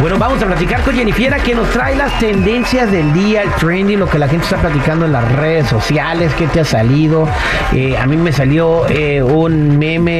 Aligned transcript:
Bueno, 0.00 0.16
vamos 0.16 0.40
a 0.40 0.46
platicar 0.46 0.80
con 0.82 0.94
Jennifiera 0.94 1.38
que 1.38 1.56
nos 1.56 1.68
trae 1.70 1.96
las 1.96 2.16
tendencias 2.20 2.88
del 2.92 3.12
día, 3.12 3.42
el 3.42 3.50
trending, 3.54 3.98
lo 3.98 4.08
que 4.08 4.16
la 4.20 4.28
gente 4.28 4.44
está 4.44 4.56
platicando 4.58 5.06
en 5.06 5.12
las 5.12 5.30
redes 5.32 5.66
sociales, 5.68 6.32
qué 6.38 6.46
te 6.46 6.60
ha 6.60 6.64
salido. 6.64 7.28
Eh, 7.72 7.98
a 8.00 8.06
mí 8.06 8.16
me 8.16 8.30
salió 8.32 8.86
eh, 8.88 9.20
un 9.24 9.76
meme 9.76 10.12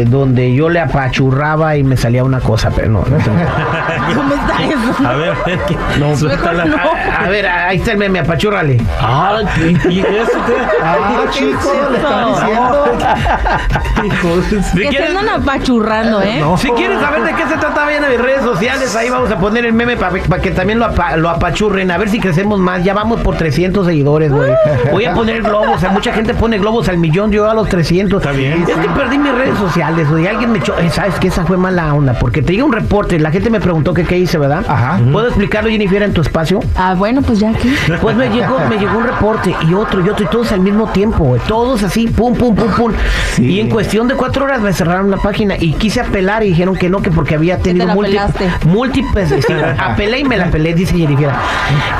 eh, 0.00 0.04
donde 0.04 0.52
yo 0.52 0.68
le 0.68 0.80
apachurraba 0.80 1.76
y 1.76 1.84
me 1.84 1.96
salía 1.96 2.24
una 2.24 2.40
cosa, 2.40 2.70
pero 2.74 2.88
no. 2.88 3.04
no 3.08 3.16
es- 3.18 3.24
¿Cómo 4.16 4.34
está 4.34 4.64
eso? 4.64 5.08
A 5.08 5.12
ver, 5.14 5.30
a 5.30 5.44
ver, 5.46 5.58
¿qué? 5.68 5.76
no, 6.00 6.16
Suéltala. 6.16 6.64
no. 6.64 6.76
a, 6.76 7.24
a 7.24 7.28
ver, 7.28 7.46
ahí 7.46 7.76
está 7.78 7.92
el 7.92 7.98
meme, 7.98 8.18
apachúrrale. 8.18 8.78
Ah, 9.00 9.38
¿y 9.58 9.90
y 9.92 10.00
eso 10.00 10.44
qué? 10.44 10.54
Ah, 10.82 10.96
chico, 11.30 11.72
le 11.92 11.98
están 11.98 12.34
Si 14.64 14.78
Que 14.78 14.82
se 14.84 14.88
quieres, 14.88 15.10
andan 15.16 15.40
apachurrando, 15.40 16.20
¿eh? 16.22 16.42
si 16.56 16.68
quieres 16.72 17.00
saber 17.00 17.22
de 17.22 17.32
qué 17.34 17.46
se 17.46 17.56
trata, 17.58 17.84
vayan 17.84 18.02
a 18.04 18.08
mis 18.08 18.20
redes 18.20 18.42
sociales. 18.42 18.87
Ahí 18.96 19.10
vamos 19.10 19.30
a 19.30 19.38
poner 19.38 19.64
el 19.66 19.72
meme 19.72 19.96
para 19.96 20.40
que 20.40 20.50
también 20.50 20.78
lo, 20.78 20.86
apa- 20.86 21.16
lo 21.16 21.28
apachurren. 21.28 21.90
A 21.90 21.98
ver 21.98 22.08
si 22.08 22.20
crecemos 22.20 22.58
más. 22.58 22.82
Ya 22.84 22.94
vamos 22.94 23.20
por 23.20 23.36
300 23.36 23.86
seguidores, 23.86 24.32
güey. 24.32 24.50
Voy 24.92 25.04
a 25.04 25.14
poner 25.14 25.42
globos. 25.42 25.76
O 25.76 25.78
sea, 25.78 25.90
mucha 25.90 26.12
gente 26.12 26.34
pone 26.34 26.58
globos 26.58 26.88
al 26.88 26.98
millón. 26.98 27.30
Yo 27.32 27.48
a 27.48 27.54
los 27.54 27.68
300. 27.68 28.20
Está 28.22 28.32
bien. 28.32 28.62
Es 28.68 28.76
que 28.76 28.88
perdí 28.90 29.18
mis 29.18 29.32
redes 29.32 29.58
sociales, 29.58 30.08
güey. 30.10 30.26
Alguien 30.26 30.52
me 30.52 30.58
echó. 30.58 30.78
eh, 30.78 30.90
¿Sabes 30.90 31.14
qué? 31.20 31.28
Esa 31.28 31.44
fue 31.44 31.56
mala 31.56 31.92
onda. 31.94 32.14
Porque 32.18 32.42
te 32.42 32.52
llega 32.52 32.64
un 32.64 32.72
reporte. 32.72 33.18
La 33.18 33.30
gente 33.30 33.50
me 33.50 33.60
preguntó 33.60 33.92
que 33.94 34.04
qué 34.04 34.18
hice, 34.18 34.38
¿verdad? 34.38 34.64
Ajá. 34.68 35.00
¿Puedo 35.12 35.26
explicarlo, 35.28 35.70
Jennifer, 35.70 36.02
en 36.02 36.12
tu 36.12 36.20
espacio? 36.22 36.60
Ah, 36.76 36.94
bueno, 36.96 37.22
pues 37.22 37.38
ya 37.40 37.50
aquí. 37.50 37.74
Pues 38.00 38.16
me 38.16 38.28
llegó, 38.30 38.58
me 38.68 38.76
llegó 38.78 38.98
un 38.98 39.04
reporte 39.04 39.54
y 39.68 39.74
otro 39.74 40.04
y 40.04 40.08
otro 40.08 40.24
y 40.24 40.28
todos 40.28 40.52
al 40.52 40.60
mismo 40.60 40.86
tiempo, 40.88 41.24
güey. 41.24 41.40
Todos 41.46 41.82
así, 41.82 42.08
pum, 42.08 42.34
pum, 42.34 42.54
pum, 42.54 42.70
pum. 42.76 42.92
Sí. 43.34 43.44
Y 43.46 43.60
en 43.60 43.68
cuestión 43.68 44.08
de 44.08 44.14
cuatro 44.14 44.44
horas 44.44 44.60
me 44.60 44.72
cerraron 44.72 45.10
la 45.10 45.16
página 45.18 45.56
y 45.58 45.72
quise 45.74 46.00
apelar 46.00 46.42
y 46.42 46.48
dijeron 46.48 46.76
que 46.76 46.88
no, 46.88 47.02
que 47.02 47.10
porque 47.10 47.34
había 47.34 47.58
tenido 47.58 47.86
la 47.86 47.94
múlti- 47.94 48.08
pelaste. 48.10 48.50
Múltiples. 48.78 49.28
sí, 49.28 49.52
apelé 49.78 50.20
y 50.20 50.24
me 50.24 50.36
la 50.36 50.50
pelé, 50.50 50.74
dice 50.74 50.96
Jennifer. 50.96 51.30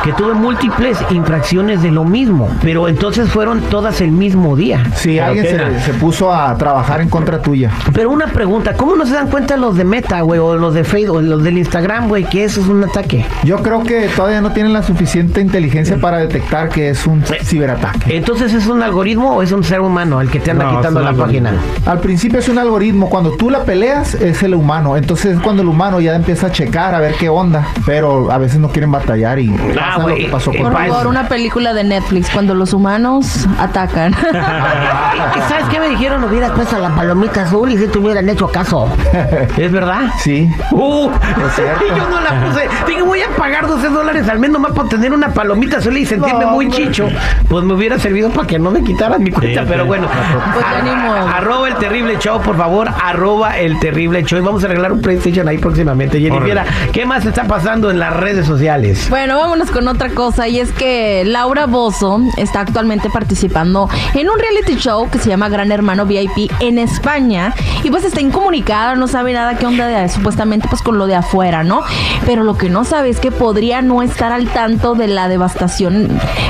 Que 0.04 0.12
tuve 0.12 0.34
múltiples 0.34 0.98
infracciones 1.10 1.82
de 1.82 1.90
lo 1.90 2.04
mismo, 2.04 2.48
pero 2.62 2.88
entonces 2.88 3.28
fueron 3.28 3.60
todas 3.62 4.00
el 4.00 4.12
mismo 4.12 4.56
día. 4.56 4.84
Sí, 4.94 5.14
¿Pero 5.14 5.26
alguien 5.26 5.80
se, 5.84 5.92
puso 5.94 6.32
a 6.32 6.56
trabajar 6.56 7.00
en 7.00 7.08
contra 7.08 7.42
tuya. 7.42 7.70
Pero 7.92 8.10
una 8.10 8.26
pregunta, 8.26 8.74
¿cómo 8.74 8.94
no 8.94 9.04
se 9.04 9.14
dan 9.14 9.28
cuenta 9.28 9.56
los 9.56 9.76
de 9.76 9.84
Meta, 9.84 10.20
güey, 10.20 10.38
o 10.38 10.56
los 10.56 10.74
de 10.74 10.84
Facebook, 10.84 11.16
o 11.16 11.20
los 11.20 11.42
del 11.42 11.58
Instagram, 11.58 12.08
güey, 12.08 12.24
que 12.24 12.44
eso 12.44 12.60
es 12.60 12.68
un 12.68 12.84
ataque? 12.84 13.24
Yo 13.42 13.62
creo 13.62 13.82
que 13.82 14.08
todavía 14.14 14.40
no 14.40 14.52
tienen 14.52 14.72
la 14.72 14.82
suficiente 14.82 15.40
inteligencia 15.40 15.96
para 15.96 16.18
detectar 16.18 16.68
que 16.68 16.90
es 16.90 17.06
un 17.06 17.24
ciberataque. 17.24 18.16
Entonces, 18.16 18.54
¿es 18.54 18.66
un 18.66 18.82
algoritmo 18.82 19.36
o 19.36 19.42
es 19.42 19.52
un 19.52 19.64
ser 19.64 19.80
humano 19.80 20.20
el 20.20 20.30
que 20.30 20.38
te 20.40 20.52
anda 20.52 20.64
No, 20.64 20.76
quitando 20.76 21.00
la 21.00 21.12
página? 21.12 21.52
Al 21.86 22.00
principio 22.00 22.38
es 22.38 22.48
un 22.48 22.58
algoritmo, 22.58 23.10
cuando 23.10 23.32
tú 23.32 23.50
la 23.50 23.64
peleas 23.64 24.14
es 24.14 24.42
el 24.42 24.54
humano, 24.54 24.96
entonces 24.96 25.36
es 25.36 25.42
cuando 25.42 25.62
el 25.62 25.68
humano 25.68 26.00
ya 26.00 26.14
empieza 26.14 26.46
a 26.46 26.52
checar 26.52 26.67
a 26.76 27.00
ver 27.00 27.14
qué 27.14 27.28
onda, 27.28 27.66
pero 27.86 28.30
a 28.30 28.38
veces 28.38 28.58
no 28.58 28.68
quieren 28.68 28.90
batallar 28.92 29.38
y 29.38 29.48
pasa 29.50 29.98
lo 29.98 30.02
güey, 30.04 30.24
que 30.24 30.30
pasó 30.30 30.52
con 30.52 30.62
Por 30.62 30.72
favor, 30.72 31.06
una 31.06 31.28
película 31.28 31.72
de 31.72 31.84
Netflix, 31.84 32.30
cuando 32.30 32.54
los 32.54 32.72
humanos 32.72 33.46
atacan. 33.58 34.12
¿Y 34.12 35.40
sabes 35.48 35.64
qué 35.70 35.80
me 35.80 35.88
dijeron? 35.88 36.22
Hubieras 36.24 36.52
puesto 36.52 36.78
la 36.78 36.94
palomita 36.94 37.42
azul 37.42 37.70
y 37.72 37.78
si 37.78 37.86
te 37.86 37.98
hubieran 37.98 38.28
hecho 38.28 38.48
caso. 38.48 38.88
¿Es 39.56 39.72
verdad? 39.72 40.10
Sí, 40.18 40.50
Uh, 40.72 41.10
Es 41.46 41.54
cierto. 41.54 41.84
y 41.94 41.98
yo 41.98 42.08
no 42.08 42.20
la 42.20 42.44
puse. 42.44 42.68
Dije, 42.86 43.02
voy 43.02 43.20
a 43.22 43.28
pagar 43.36 43.66
12 43.66 43.88
dólares 43.88 44.28
al 44.28 44.38
mes 44.38 44.50
nomás 44.50 44.72
por 44.72 44.88
tener 44.88 45.12
una 45.12 45.28
palomita 45.32 45.78
azul 45.78 45.96
y 45.96 46.04
sentirme 46.06 46.44
No, 46.44 46.50
muy 46.52 46.66
hombre. 46.66 46.84
chicho. 46.86 47.08
Pues 47.48 47.64
me 47.64 47.74
hubiera 47.74 47.98
servido 47.98 48.30
para 48.30 48.46
que 48.46 48.58
no 48.58 48.70
me 48.70 48.82
quitaran 48.82 49.22
mi 49.22 49.30
cuenta, 49.30 49.62
Sí, 49.62 49.66
pero 49.68 49.82
sí. 49.84 49.88
bueno. 49.88 50.08
Pues. 50.54 50.64
Arroba 51.34 51.68
el 51.68 51.74
terrible 51.76 52.18
show, 52.18 52.40
por 52.40 52.56
favor. 52.56 52.88
Arroba 53.02 53.58
el 53.58 53.78
terrible 53.80 54.22
show. 54.24 54.38
Y 54.38 54.42
vamos 54.42 54.62
a 54.62 54.66
arreglar 54.66 54.92
un 54.92 55.00
PlayStation 55.00 55.48
ahí 55.48 55.58
próximamente. 55.58 56.20
Jennifer, 56.20 56.57
¿qué 56.92 57.06
más 57.06 57.26
está 57.26 57.44
pasando 57.44 57.90
en 57.90 57.98
las 57.98 58.14
redes 58.14 58.46
sociales? 58.46 59.08
Bueno, 59.10 59.38
vámonos 59.38 59.70
con 59.70 59.88
otra 59.88 60.10
cosa 60.10 60.48
y 60.48 60.60
es 60.60 60.72
que 60.72 61.24
Laura 61.26 61.66
Bozo 61.66 62.20
está 62.36 62.60
actualmente 62.60 63.10
participando 63.10 63.88
en 64.14 64.28
un 64.28 64.38
reality 64.38 64.76
show 64.76 65.08
que 65.10 65.18
se 65.18 65.28
llama 65.28 65.48
Gran 65.48 65.72
Hermano 65.72 66.06
VIP 66.06 66.50
en 66.60 66.78
España 66.78 67.54
y 67.82 67.90
pues 67.90 68.04
está 68.04 68.20
incomunicada, 68.20 68.94
no 68.94 69.08
sabe 69.08 69.32
nada 69.32 69.56
qué 69.56 69.66
onda 69.66 69.86
de, 69.86 70.08
supuestamente 70.08 70.68
pues 70.68 70.82
con 70.82 70.98
lo 70.98 71.06
de 71.06 71.14
afuera, 71.14 71.64
¿no? 71.64 71.82
Pero 72.26 72.44
lo 72.44 72.56
que 72.56 72.68
no 72.68 72.84
sabe 72.84 73.10
es 73.10 73.20
que 73.20 73.30
podría 73.30 73.82
no 73.82 74.02
estar 74.02 74.32
al 74.32 74.48
tanto 74.48 74.94
de 74.94 75.08
la 75.08 75.28
devastación 75.28 76.08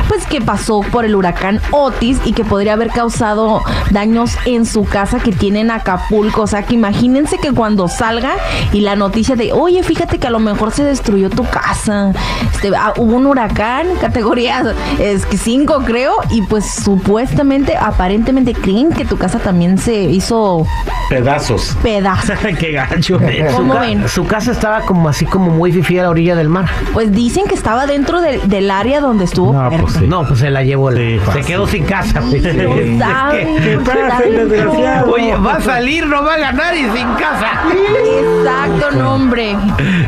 pues 0.08 0.26
que 0.26 0.40
pasó 0.40 0.80
por 0.80 1.04
el 1.04 1.14
huracán 1.14 1.60
Otis 1.70 2.20
y 2.25 2.32
que 2.32 2.44
podría 2.44 2.72
haber 2.72 2.88
causado 2.88 3.62
daños 3.90 4.36
en 4.46 4.66
su 4.66 4.84
casa 4.84 5.19
que 5.19 5.32
tiene 5.32 5.60
en 5.60 5.70
Acapulco, 5.70 6.42
o 6.42 6.46
sea 6.46 6.62
que 6.62 6.75
imagínense 6.75 7.38
que 7.38 7.52
cuando 7.52 7.88
salga 7.88 8.36
y 8.72 8.80
la 8.80 8.96
noticia 8.96 9.36
de, 9.36 9.52
oye, 9.52 9.82
fíjate 9.82 9.97
que 10.06 10.26
a 10.26 10.31
lo 10.31 10.38
mejor 10.38 10.70
se 10.72 10.84
destruyó 10.84 11.28
tu 11.31 11.44
casa, 11.44 12.12
este, 12.53 12.70
ah, 12.76 12.92
hubo 12.97 13.16
un 13.16 13.26
huracán, 13.26 13.86
categoría 14.00 14.62
es 14.98 15.26
que 15.26 15.36
5 15.36 15.82
creo, 15.84 16.12
y 16.31 16.42
pues 16.42 16.64
supuestamente, 16.70 17.76
aparentemente 17.76 18.53
creen 18.54 18.91
que 18.92 19.04
tu 19.04 19.16
casa 19.16 19.38
también 19.38 19.78
se 19.78 19.94
hizo 20.04 20.66
Pedazos. 21.08 21.76
pedazo. 21.82 22.32
Qué 22.58 22.72
gacho. 22.72 23.19
¿Cómo 23.56 23.72
su, 23.75 23.78
ca- 23.78 23.81
ven? 23.87 24.08
su 24.08 24.26
casa 24.26 24.53
estaba 24.53 24.81
como 24.82 25.08
así 25.08 25.25
como 25.26 25.50
muy 25.50 25.72
fifí 25.72 25.98
a 25.98 26.03
la 26.04 26.10
orilla 26.10 26.34
del 26.37 26.48
mar. 26.48 26.66
Pues 26.92 27.12
dicen 27.12 27.47
que 27.47 27.54
estaba 27.54 27.87
dentro 27.87 28.20
del- 28.20 28.48
del 28.48 28.70
área 28.70 29.00
donde 29.00 29.25
estuvo. 29.25 29.53
No, 29.53 29.70
pues 29.70 29.94
sí. 29.94 30.06
No, 30.06 30.26
pues 30.26 30.41
se 30.41 30.50
la 30.50 30.62
llevó. 30.62 30.92
Sí, 30.92 31.19
se 31.32 31.41
quedó 31.42 31.66
sin 31.66 31.84
casa. 31.84 32.20
güey. 32.20 32.38
No 32.98 33.04
saben, 33.04 33.56
¿Qué 33.62 33.78
porque 33.84 33.91
pasa, 34.00 34.08
está 34.08 34.20
dentro. 34.22 34.48
desgraciado? 34.48 35.12
Oye, 35.12 35.37
va 35.37 35.54
a 35.54 35.60
salir, 35.60 36.06
no 36.06 36.22
va 36.25 36.34
a 36.34 36.38
ganar 36.38 36.75
y 36.76 36.82
sin 36.91 37.08
casa. 37.14 37.48
Exacto, 38.20 38.91
no, 38.98 39.14
hombre. 39.14 39.56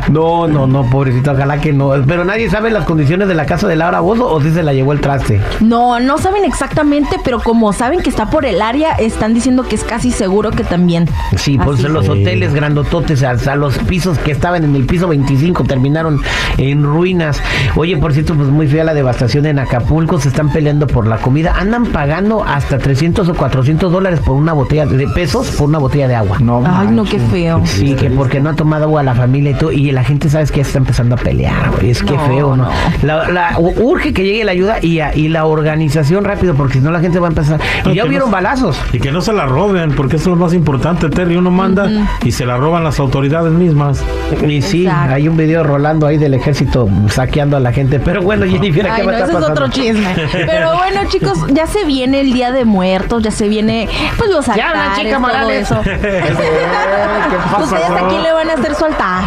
No, 0.09 0.47
no, 0.47 0.67
no, 0.67 0.83
pobrecito, 0.89 1.31
ojalá 1.31 1.59
que 1.59 1.73
no. 1.73 1.91
Pero 2.07 2.25
nadie 2.25 2.49
sabe 2.49 2.71
las 2.71 2.85
condiciones 2.85 3.27
de 3.27 3.35
la 3.35 3.45
casa 3.45 3.67
de 3.67 3.75
Laura 3.75 3.99
Bozo 3.99 4.31
o 4.31 4.41
si 4.41 4.51
se 4.51 4.63
la 4.63 4.73
llevó 4.73 4.93
el 4.93 5.01
traste. 5.01 5.41
No, 5.59 5.99
no 5.99 6.17
saben 6.17 6.45
exactamente, 6.45 7.17
pero 7.23 7.39
como 7.39 7.73
saben 7.73 8.01
que 8.01 8.09
está 8.09 8.29
por 8.29 8.45
el 8.45 8.61
área, 8.61 8.91
están 8.93 9.33
diciendo 9.33 9.63
que 9.63 9.75
es 9.75 9.83
casi 9.83 10.11
seguro 10.11 10.51
que 10.51 10.63
también. 10.63 11.07
Sí, 11.37 11.57
pues 11.63 11.79
Así. 11.79 11.87
los 11.87 12.09
hoteles 12.09 12.53
grandototes, 12.53 13.23
hasta 13.23 13.55
los 13.55 13.77
pisos 13.79 14.17
que 14.19 14.31
estaban 14.31 14.63
en 14.63 14.75
el 14.75 14.85
piso 14.85 15.07
25 15.07 15.63
terminaron 15.63 16.21
en 16.57 16.83
ruinas. 16.83 17.41
Oye, 17.75 17.97
por 17.97 18.13
cierto, 18.13 18.35
pues 18.35 18.49
muy 18.49 18.67
fea 18.67 18.83
la 18.83 18.93
devastación 18.93 19.45
en 19.45 19.59
Acapulco, 19.59 20.19
se 20.19 20.29
están 20.29 20.51
peleando 20.51 20.87
por 20.87 21.07
la 21.07 21.17
comida. 21.17 21.55
Andan 21.57 21.85
pagando 21.87 22.43
hasta 22.43 22.77
300 22.77 23.29
o 23.29 23.33
400 23.33 23.91
dólares 23.91 24.19
por 24.19 24.35
una 24.35 24.53
botella 24.53 24.85
de 24.85 25.07
pesos 25.07 25.51
por 25.51 25.69
una 25.69 25.79
botella 25.79 26.07
de 26.07 26.15
agua. 26.15 26.37
no. 26.39 26.63
Ay, 26.65 26.87
no, 26.87 27.03
qué 27.03 27.19
feo. 27.19 27.61
Sí, 27.65 27.95
que 27.95 28.09
porque 28.09 28.39
no 28.39 28.49
ha 28.49 28.53
tomado 28.53 28.85
agua 28.85 29.03
la 29.03 29.13
familia 29.15 29.51
y 29.51 29.53
Y 29.69 29.91
la 29.91 30.03
gente, 30.03 30.29
sabes 30.29 30.49
que 30.51 30.57
ya 30.57 30.61
está 30.63 30.77
empezando 30.77 31.15
a 31.15 31.17
pelear, 31.17 31.69
güey. 31.71 31.91
Es 31.91 32.01
que 32.01 32.13
No, 32.15 32.25
feo, 32.25 32.55
¿no? 32.55 32.63
no. 32.65 32.71
La, 33.03 33.27
la- 33.29 33.59
urge 33.59 34.13
que 34.13 34.23
llegue 34.23 34.43
la 34.45 34.53
ayuda 34.53 34.77
y, 34.81 34.99
a- 35.01 35.13
y 35.15 35.27
la 35.27 35.45
organización 35.45 36.23
rápido, 36.23 36.55
porque 36.55 36.75
si 36.75 36.79
no 36.79 36.91
la 36.91 37.01
gente 37.01 37.19
va 37.19 37.27
a 37.27 37.29
empezar. 37.29 37.59
Y 37.83 37.89
No, 37.89 37.93
ya 37.93 38.05
hubieron 38.05 38.29
no- 38.29 38.33
balazos. 38.33 38.79
Y 38.93 38.99
que 38.99 39.11
no 39.11 39.19
se 39.21 39.33
la 39.33 39.45
roben, 39.45 39.91
porque 39.91 40.15
eso 40.15 40.31
es 40.31 40.37
lo 40.37 40.43
más 40.45 40.53
importante, 40.53 41.09
Terry. 41.09 41.35
Uno 41.35 41.51
manda 41.51 41.89
y 42.23 42.31
se 42.31 42.45
la 42.45 42.55
roban 42.57 42.83
las 42.83 42.99
autoridades 42.99 43.51
mismas. 43.51 44.01
Y 44.47 44.61
sí, 44.61 44.85
Exacto. 44.85 45.13
hay 45.15 45.27
un 45.27 45.35
video 45.37 45.63
rolando 45.63 46.07
ahí 46.07 46.17
del 46.17 46.33
ejército 46.33 46.87
saqueando 47.09 47.57
a 47.57 47.59
la 47.59 47.73
gente. 47.73 47.99
Pero 47.99 48.21
bueno, 48.21 48.45
Jennifer, 48.45 48.85
¿qué 48.85 48.91
Ay, 48.91 49.01
no, 49.01 49.07
me 49.07 49.13
está 49.13 49.25
ese 49.25 49.33
es 49.33 49.39
pasando? 49.39 49.51
otro 49.63 49.67
chisme. 49.73 50.07
Pero 50.31 50.75
bueno, 50.77 51.01
chicos, 51.09 51.37
ya 51.49 51.67
se 51.67 51.83
viene 51.85 52.21
el 52.21 52.31
Día 52.33 52.51
de 52.51 52.63
Muertos, 52.65 53.21
ya 53.23 53.31
se 53.31 53.47
viene, 53.49 53.89
pues 54.17 54.29
los 54.29 54.45
Ya, 54.47 54.53
altares, 54.53 54.81
la 54.87 54.95
chica 55.03 55.19
todo 55.19 55.49
eso. 55.49 55.79
Ustedes 57.61 57.89
a 57.89 58.07
quién 58.09 58.23
le 58.23 58.31
van 58.33 58.49
a 58.49 58.53
hacer 58.53 58.75
su 58.75 58.85
altar. 58.85 59.23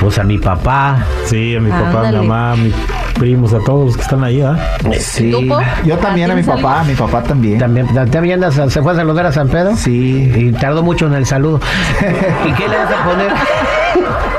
Pues 0.00 0.18
a 0.18 0.24
mi 0.24 0.38
papá. 0.38 1.04
Sí, 1.24 1.56
a 1.56 1.60
mi 1.60 1.70
papá, 1.70 2.08
a 2.08 2.12
mi 2.12 2.18
mamá, 2.18 2.52
a 2.52 2.56
mis 2.56 2.74
primos, 3.18 3.52
a 3.52 3.58
todos 3.60 3.86
los 3.86 3.96
que 3.96 4.02
están 4.02 4.24
ahí, 4.24 4.40
¿ah? 4.40 4.56
Sí. 4.98 5.32
Yo 5.84 5.96
también 5.98 6.30
a 6.30 6.34
mi 6.34 6.42
papá, 6.42 6.80
a 6.80 6.84
mi 6.84 6.94
papá 6.94 7.22
también. 7.22 7.58
También, 7.58 7.86
también 8.10 8.40
se 8.52 8.82
fue 8.82 8.92
a 8.92 8.96
saludar 8.96 9.26
a 9.26 9.32
San 9.32 9.48
Pedro. 9.48 9.76
Sí. 9.76 10.32
Y 10.34 10.52
tardó 10.52 10.82
mucho 10.82 11.06
en 11.06 11.14
el 11.14 11.26
saludo. 11.26 11.60
¿Y 12.46 12.52
qué 12.52 12.68
le 12.68 12.76
vas 12.76 12.90
a 12.90 13.04
poner? 13.04 13.32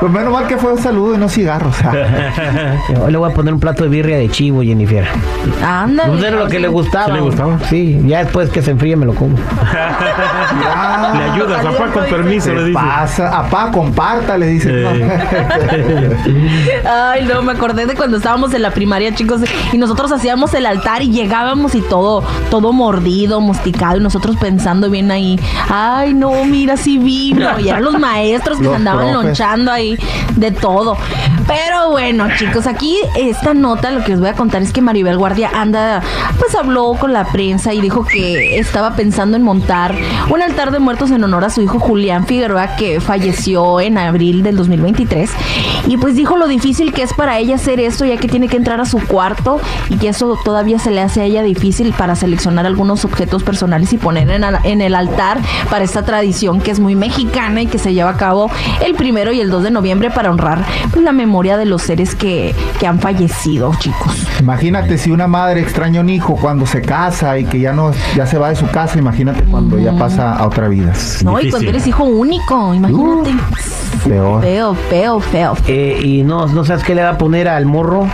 Pues 0.00 0.12
menos 0.12 0.32
mal 0.32 0.46
que 0.46 0.56
fue 0.58 0.72
un 0.72 0.78
saludo 0.78 1.14
y 1.14 1.18
no 1.18 1.28
cigarros. 1.28 1.76
Yo 2.88 3.08
le 3.08 3.16
voy 3.16 3.30
a 3.30 3.34
poner 3.34 3.54
un 3.54 3.60
plato 3.60 3.84
de 3.84 3.88
birria 3.90 4.18
de 4.18 4.28
chivo, 4.28 4.62
Jennifer. 4.62 5.06
Ándale. 5.64 6.10
Pues 6.12 6.24
era 6.24 6.36
lo 6.38 6.48
que 6.48 6.58
le 6.60 6.68
gustaba. 6.68 7.06
¿Sí 7.06 7.12
le 7.12 7.20
gustaba? 7.20 7.58
Sí, 7.70 8.02
ya 8.06 8.24
después 8.24 8.50
que 8.50 8.60
se 8.62 8.72
enfríe 8.72 8.96
me 8.96 9.06
lo 9.06 9.14
como. 9.14 9.36
Ya. 9.36 11.12
Le 11.14 11.24
ayudas, 11.32 11.64
papá, 11.64 11.86
con 11.92 12.04
permiso, 12.04 12.50
le 12.50 12.56
¿Qué 12.56 12.64
dice. 12.66 12.74
pasa? 12.74 13.38
Apá, 13.38 13.70
comparta, 13.70 14.36
le 14.36 14.46
dice. 14.48 14.84
Ay, 16.84 17.24
no, 17.26 17.42
me 17.42 17.52
acordé 17.52 17.86
de 17.86 17.94
cuando 17.94 18.16
estábamos 18.18 18.52
en 18.54 18.62
la 18.62 18.70
primaria, 18.70 19.14
chicos, 19.14 19.40
y 19.72 19.78
nosotros 19.78 20.12
hacíamos 20.12 20.52
el 20.54 20.66
altar 20.66 21.02
y 21.02 21.10
llegábamos 21.10 21.74
y 21.74 21.80
todo, 21.80 22.22
todo 22.50 22.72
mordido, 22.72 23.40
mosticado, 23.40 23.96
y 23.96 24.00
nosotros 24.00 24.36
pensando 24.36 24.90
bien 24.90 25.10
ahí, 25.10 25.38
ay, 25.70 26.14
no, 26.14 26.44
mira, 26.44 26.76
sí 26.76 26.98
vino. 26.98 27.58
Y 27.60 27.68
eran 27.68 27.84
los 27.84 27.98
maestros 27.98 28.58
que 28.58 28.64
Los 28.64 28.72
se 28.72 28.76
andaban 28.76 29.10
profes. 29.10 29.24
lonchando 29.26 29.70
ahí 29.72 29.83
de 30.36 30.50
todo. 30.50 30.96
Pero 31.46 31.90
bueno, 31.90 32.26
chicos, 32.38 32.66
aquí 32.66 32.96
esta 33.16 33.54
nota 33.54 33.90
lo 33.90 34.02
que 34.02 34.10
les 34.10 34.20
voy 34.20 34.28
a 34.28 34.34
contar 34.34 34.62
es 34.62 34.72
que 34.72 34.80
Maribel 34.80 35.18
Guardia 35.18 35.50
anda, 35.54 36.02
pues 36.38 36.54
habló 36.54 36.94
con 36.98 37.12
la 37.12 37.24
prensa 37.26 37.74
y 37.74 37.80
dijo 37.80 38.04
que 38.04 38.58
estaba 38.58 38.96
pensando 38.96 39.36
en 39.36 39.42
montar 39.42 39.94
un 40.30 40.42
altar 40.42 40.70
de 40.70 40.78
muertos 40.78 41.10
en 41.10 41.22
honor 41.22 41.44
a 41.44 41.50
su 41.50 41.60
hijo 41.60 41.78
Julián 41.78 42.26
Figueroa 42.26 42.76
que 42.76 43.00
falleció 43.00 43.80
en 43.80 43.98
abril 43.98 44.42
del 44.42 44.56
2023 44.56 45.30
y 45.86 45.96
pues 45.96 46.16
dijo 46.16 46.36
lo 46.36 46.46
difícil 46.46 46.92
que 46.92 47.02
es 47.02 47.12
para 47.12 47.38
ella 47.38 47.56
hacer 47.56 47.80
esto 47.80 48.04
ya 48.04 48.16
que 48.16 48.28
tiene 48.28 48.48
que 48.48 48.56
entrar 48.56 48.80
a 48.80 48.84
su 48.86 48.98
cuarto 48.98 49.60
y 49.90 49.96
que 49.96 50.08
eso 50.08 50.38
todavía 50.44 50.78
se 50.78 50.90
le 50.90 51.00
hace 51.00 51.20
a 51.20 51.24
ella 51.24 51.42
difícil 51.42 51.92
para 51.92 52.16
seleccionar 52.16 52.66
algunos 52.66 53.04
objetos 53.04 53.42
personales 53.42 53.92
y 53.92 53.98
poner 53.98 54.30
en, 54.30 54.80
el 54.80 54.94
altar 54.94 55.38
para 55.70 55.84
esta 55.84 56.04
tradición 56.04 56.60
que 56.60 56.70
es 56.70 56.80
muy 56.80 56.94
mexicana 56.94 57.62
y 57.62 57.66
que 57.66 57.78
se 57.78 57.92
lleva 57.92 58.10
a 58.10 58.16
cabo 58.16 58.50
el 58.84 58.94
primero 58.94 59.32
y 59.32 59.40
el 59.40 59.50
2 59.50 59.64
de 59.64 59.70
noviembre 59.74 60.10
para 60.10 60.30
honrar 60.30 60.64
pues, 60.90 61.04
la 61.04 61.12
memoria 61.12 61.58
de 61.58 61.66
los 61.66 61.82
seres 61.82 62.14
que, 62.14 62.54
que 62.80 62.86
han 62.86 62.98
fallecido, 63.00 63.72
chicos. 63.78 64.26
Imagínate 64.40 64.96
si 64.96 65.10
una 65.10 65.26
madre 65.26 65.60
extraña 65.60 66.00
a 66.00 66.02
un 66.02 66.08
hijo 66.08 66.36
cuando 66.36 66.64
se 66.64 66.80
casa 66.80 67.38
y 67.38 67.44
que 67.44 67.60
ya 67.60 67.72
no 67.72 67.92
ya 68.16 68.26
se 68.26 68.38
va 68.38 68.48
de 68.48 68.56
su 68.56 68.66
casa, 68.68 68.98
imagínate 68.98 69.42
cuando 69.42 69.78
ya 69.78 69.92
pasa 69.92 70.34
a 70.34 70.46
otra 70.46 70.68
vida. 70.68 70.92
No, 71.22 71.40
y 71.40 71.50
cuando 71.50 71.68
eres 71.68 71.86
hijo 71.86 72.04
único, 72.04 72.74
imagínate. 72.74 73.34
Peor. 74.06 74.42
Feo, 74.42 74.74
feo, 74.74 75.20
feo. 75.20 75.56
Eh, 75.66 76.00
y 76.02 76.22
no, 76.22 76.46
no 76.46 76.64
sabes 76.64 76.84
qué 76.84 76.94
le 76.94 77.02
va 77.02 77.10
a 77.10 77.18
poner 77.18 77.48
al 77.48 77.64
morro. 77.64 78.06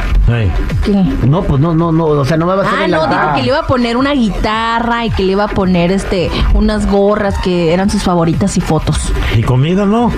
¿Qué? 0.85 0.93
No, 1.27 1.43
pues 1.43 1.61
no, 1.61 1.75
no, 1.75 1.91
no. 1.91 2.05
O 2.05 2.25
sea, 2.25 2.37
no 2.37 2.47
me 2.47 2.55
va 2.55 2.63
a 2.63 2.67
hacer 2.67 2.79
Ah, 2.85 2.89
no, 2.89 3.07
dijo 3.07 3.35
que 3.35 3.43
le 3.43 3.49
iba 3.49 3.59
a 3.59 3.67
poner 3.67 3.97
una 3.97 4.13
guitarra 4.13 5.05
y 5.05 5.11
que 5.11 5.25
le 5.25 5.33
iba 5.33 5.45
a 5.45 5.49
poner 5.49 5.91
este 5.91 6.31
unas 6.55 6.89
gorras 6.89 7.37
que 7.39 7.73
eran 7.73 7.91
sus 7.91 8.03
favoritas 8.03 8.57
y 8.57 8.61
fotos. 8.61 9.13
¿Y 9.37 9.43
comida 9.43 9.85
no? 9.85 10.13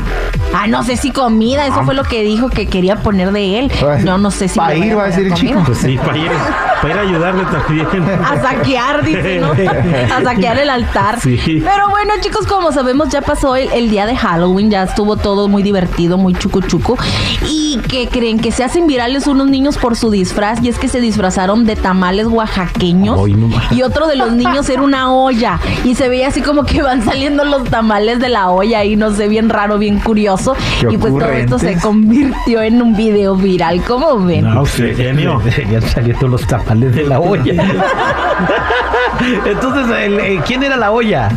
Ah, 0.55 0.67
no 0.67 0.82
sé 0.84 0.96
si 0.96 1.11
comida, 1.11 1.67
eso 1.67 1.82
fue 1.84 1.94
lo 1.94 2.05
que 2.05 2.23
dijo 2.23 2.49
que 2.49 2.67
quería 2.67 2.96
poner 2.96 3.32
de 3.32 3.58
él. 3.58 3.73
No, 4.05 4.19
no 4.19 4.31
sé 4.31 4.49
si 4.49 4.58
Pa' 4.58 4.70
le 4.70 4.87
ir, 4.87 4.99
va 4.99 5.05
a 5.05 5.06
decir 5.06 5.26
el 5.26 5.34
chico. 5.34 5.62
Pues 5.64 5.79
sí, 5.79 5.96
para 5.96 6.17
ir, 6.19 6.31
para 6.82 6.94
ir 6.94 6.99
a 6.99 7.02
ayudarle 7.02 7.44
también. 7.44 7.87
A 8.25 8.40
saquear, 8.40 9.05
dice, 9.05 9.40
¿no? 9.40 9.52
A 9.52 10.23
saquear 10.23 10.58
el 10.58 10.69
altar. 10.69 11.20
Sí. 11.20 11.38
Pero 11.64 11.88
bueno, 11.88 12.14
chicos, 12.20 12.46
como 12.46 12.73
sabemos, 12.73 13.08
ya 13.11 13.23
pasó 13.23 13.55
el, 13.55 13.70
el 13.73 13.88
día 13.88 14.05
de 14.05 14.17
Halloween, 14.17 14.70
ya 14.70 14.82
estuvo 14.82 15.17
todo 15.17 15.49
muy 15.49 15.62
divertido, 15.62 16.19
muy 16.19 16.34
chucu 16.34 16.61
chucu. 16.62 16.96
Y 17.49 17.79
que 17.88 18.08
creen 18.08 18.40
que 18.40 18.50
se 18.50 18.64
hacen 18.64 18.88
virales 18.88 19.29
unos 19.29 19.49
niños 19.49 19.79
por 19.79 19.96
su 19.96 20.11
disfraz, 20.11 20.61
y 20.62 20.69
es 20.69 20.79
que 20.79 20.88
se 20.88 21.00
disfrazaron 21.00 21.64
de 21.64 21.76
tamales 21.76 22.26
oaxaqueños. 22.26 23.20
Ay, 23.25 23.34
no 23.34 23.49
y 23.70 23.82
otro 23.82 24.08
de 24.08 24.17
los 24.17 24.32
niños 24.32 24.69
era 24.69 24.82
una 24.82 25.12
olla. 25.12 25.61
Y 25.84 25.94
se 25.94 26.08
veía 26.08 26.29
así 26.29 26.43
como 26.43 26.64
que 26.64 26.82
van 26.82 27.05
saliendo 27.05 27.44
los 27.44 27.64
tamales 27.64 28.19
de 28.19 28.29
la 28.29 28.50
olla 28.50 28.84
y 28.84 28.96
no 28.96 29.12
sé, 29.12 29.29
bien 29.29 29.49
raro, 29.49 29.79
bien 29.79 30.00
curioso. 30.00 30.56
Qué 30.81 30.94
y 30.94 30.99
pues 30.99 31.12
todo 31.12 31.31
esto 31.31 31.58
se 31.58 31.79
convirtió 31.79 32.62
en 32.62 32.82
un 32.82 32.96
video 32.96 33.37
viral. 33.37 33.82
¿Cómo 33.84 34.19
ven? 34.19 34.52
No, 34.52 34.67
sí, 34.67 34.93
genio. 34.96 35.40
Ya 35.70 35.81
salieron 35.81 36.32
los 36.32 36.46
tamales 36.46 36.71
de 36.80 37.04
la 37.04 37.20
olla. 37.20 37.52
Entonces, 39.46 39.86
el- 40.04 40.19
eh, 40.20 40.40
¿quién 40.46 40.62
era 40.62 40.76
la 40.76 40.90
olla? 40.90 41.28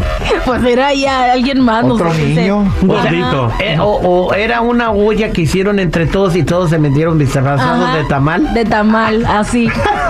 Pues 0.46 0.64
era 0.64 0.88
ahí 0.88 1.06
a 1.06 1.34
alguien 1.34 1.62
más. 1.62 1.84
no 1.86 1.94
Otro 1.96 2.12
se- 2.14 2.24
niño. 2.26 2.72
Gordito. 2.82 3.52
Eh, 3.60 3.78
o, 3.80 3.86
o 3.86 4.34
era 4.34 4.62
una 4.62 4.92
olla 4.92 5.32
que 5.32 5.42
hicieron 5.42 5.80
entre 5.80 6.06
todos 6.08 6.36
y 6.36 6.44
todos 6.44 6.70
se 6.70 6.80
metieron 6.80 7.18
disfrazados 7.20 7.94
de 7.94 8.04
tamal. 8.06 8.54
De 8.54 8.66
tamal, 8.66 9.26
así. 9.26 9.70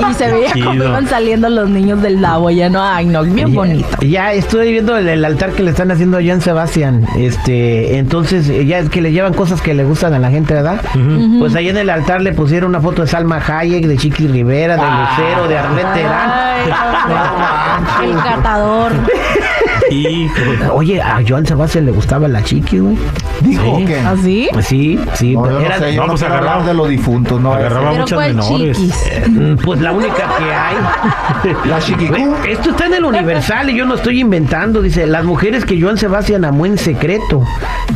Y 0.09 0.13
se 0.13 0.31
veía 0.31 0.51
Chido. 0.53 0.67
como 0.67 0.83
iban 0.83 1.07
saliendo 1.07 1.49
los 1.49 1.69
niños 1.69 2.01
del 2.01 2.21
la 2.21 2.37
olla, 2.37 2.69
¿no? 2.69 2.81
Ay, 2.83 3.05
no, 3.07 3.23
bien 3.23 3.53
bonito. 3.53 3.87
Ya 4.01 4.31
estoy 4.33 4.71
viendo 4.71 4.97
el, 4.97 5.07
el 5.07 5.23
altar 5.25 5.51
que 5.51 5.63
le 5.63 5.71
están 5.71 5.91
haciendo 5.91 6.17
a 6.17 6.21
Joan 6.23 6.41
Sebastián. 6.41 7.05
Este, 7.17 7.97
entonces, 7.97 8.47
ya 8.65 8.79
es 8.79 8.89
que 8.89 9.01
le 9.01 9.11
llevan 9.11 9.33
cosas 9.33 9.61
que 9.61 9.73
le 9.73 9.83
gustan 9.83 10.13
a 10.13 10.19
la 10.19 10.29
gente, 10.29 10.53
¿verdad? 10.53 10.79
Pues 11.39 11.55
ahí 11.55 11.69
en 11.69 11.77
el 11.77 11.89
altar 11.89 12.21
le 12.21 12.31
pusieron 12.33 12.69
una 12.69 12.79
foto 12.81 13.01
de 13.01 13.07
Salma 13.07 13.41
Hayek, 13.45 13.85
de 13.85 13.97
Chiqui 13.97 14.27
Rivera, 14.27 14.75
de 14.75 14.81
Lucero, 15.17 15.47
de 15.47 15.57
Arlet 15.57 15.93
Terán. 15.93 16.31
Ay, 16.33 16.73
no, 17.07 18.03
el 18.03 18.23
catador. 18.23 18.91
Hijo. 19.89 20.33
Oye, 20.73 21.01
a 21.01 21.21
Joan 21.27 21.45
Sebastián 21.45 21.85
le 21.85 21.91
gustaba 21.91 22.27
la 22.27 22.43
Chiqui, 22.43 22.79
güey. 22.79 22.97
Dijo 23.41 23.77
Sí. 23.79 23.85
que. 23.85 23.99
¿Así? 23.99 24.49
Sí, 24.61 24.99
sí. 25.13 25.33
No, 25.35 25.49
yo 25.61 25.67
no 25.69 25.77
sé, 25.77 25.93
yo 25.93 26.05
no, 26.07 26.13
quiero 26.13 26.27
agarraba- 26.33 26.51
hablar 26.53 26.65
de 26.65 26.73
los 26.73 26.89
difuntos, 26.89 27.39
no. 27.41 27.53
agarraba 27.53 27.89
Pero 27.91 28.01
muchas 28.01 28.15
¿cuál 28.17 28.35
menores. 28.35 28.79
Mm, 29.29 29.55
Pues 29.57 29.81
la 29.81 29.91
única 29.91 30.15
que 30.37 30.43
hay. 30.53 30.75
La 31.69 31.79
chiquicú. 31.79 32.13
Güey, 32.15 32.51
Esto 32.51 32.71
está 32.71 32.85
en 32.87 32.93
el 32.95 33.05
Universal 33.05 33.69
y 33.69 33.75
yo 33.75 33.85
no 33.85 33.95
estoy 33.95 34.19
inventando. 34.21 34.81
Dice, 34.81 35.05
las 35.07 35.23
mujeres 35.25 35.65
que 35.65 35.79
Joan 35.81 35.97
Sebastián 35.97 36.45
amó 36.45 36.65
en 36.65 36.77
secreto. 36.77 37.43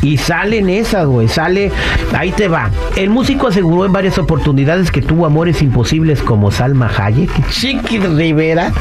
Y 0.01 0.17
salen 0.17 0.69
esas, 0.69 1.05
güey. 1.07 1.27
Sale, 1.27 1.71
ahí 2.17 2.31
te 2.31 2.47
va. 2.47 2.69
El 2.95 3.09
músico 3.09 3.47
aseguró 3.47 3.85
en 3.85 3.91
varias 3.93 4.17
oportunidades 4.17 4.91
que 4.91 5.01
tuvo 5.01 5.25
amores 5.25 5.61
imposibles 5.61 6.21
como 6.21 6.51
Salma 6.51 6.89
Hayek, 6.95 7.49
Chiqui 7.49 7.99
Rivera, 7.99 8.71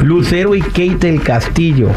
Lucero 0.00 0.54
y 0.54 0.60
Kate 0.60 1.08
el 1.08 1.22
Castillo. 1.22 1.88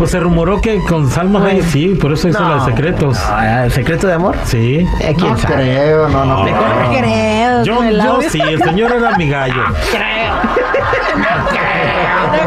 Pues 0.00 0.12
se 0.12 0.18
rumoró 0.20 0.62
que 0.62 0.78
con 0.88 1.10
Salma 1.10 1.44
Hayek 1.44 1.62
sí, 1.64 1.88
por 1.88 2.14
eso 2.14 2.26
hizo 2.28 2.40
la 2.42 2.54
de 2.54 2.60
secretos. 2.72 3.18
Ah, 3.28 3.64
¿El 3.66 3.70
secreto 3.70 4.06
de 4.06 4.14
amor? 4.14 4.34
Sí. 4.44 4.86
Eh, 4.98 5.14
¿Quién 5.14 5.32
No 5.32 5.36
sabe? 5.36 5.54
creo, 5.56 6.08
no, 6.08 6.24
no. 6.24 6.42
Mejor 6.44 6.68
No 6.68 6.90
no. 6.90 6.98
creo. 6.98 7.64
Yo, 7.64 7.84
yo 7.84 8.22
sí, 8.30 8.40
el 8.40 8.62
señor 8.62 8.92
era 8.92 9.14
mi 9.18 9.28
gallo. 9.28 9.62
No 9.62 9.74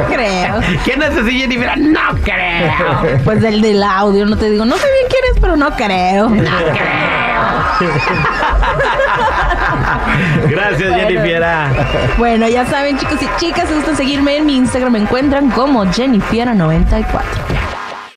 creo. 0.07 0.61
¿Quién 0.83 1.01
es 1.03 1.15
ese 1.15 1.31
Jennifer? 1.31 1.77
No 1.77 1.99
creo. 2.23 3.21
Pues 3.23 3.43
el 3.43 3.61
del 3.61 3.83
audio, 3.83 4.25
no 4.25 4.35
te 4.35 4.49
digo, 4.49 4.65
no 4.65 4.75
sé 4.75 4.87
bien 4.87 5.05
quién 5.09 5.21
es, 5.33 5.39
pero 5.39 5.55
no 5.55 5.69
creo. 5.75 6.29
Gracias, 10.49 10.95
Jennifer. 10.95 11.43
Bueno, 12.17 12.47
ya 12.47 12.65
saben, 12.65 12.97
chicos 12.97 13.21
y 13.21 13.27
chicas, 13.39 13.67
si 13.67 13.75
gustan 13.75 13.97
seguirme 13.97 14.37
en 14.37 14.45
mi 14.45 14.55
Instagram, 14.57 14.93
me 14.93 14.99
encuentran 14.99 15.49
como 15.51 15.83
Jennifiera94. 15.85 17.62